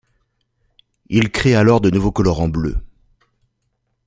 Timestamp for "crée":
1.29-1.53